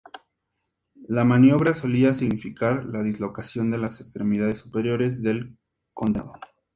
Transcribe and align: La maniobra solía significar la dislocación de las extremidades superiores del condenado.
La 1.07 1.23
maniobra 1.25 1.75
solía 1.75 2.15
significar 2.15 2.85
la 2.85 3.03
dislocación 3.03 3.69
de 3.69 3.77
las 3.77 4.01
extremidades 4.01 4.57
superiores 4.57 5.21
del 5.21 5.59
condenado. 5.93 6.33